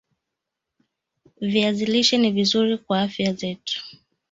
viazi 1.41 1.85
lishe 1.85 2.17
ni 2.17 2.31
vizuri 2.31 2.77
kwa 2.77 3.01
afya 3.01 3.33
zetu 3.33 3.81